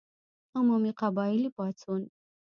[0.57, 2.01] عمومي قبایلي پاڅون.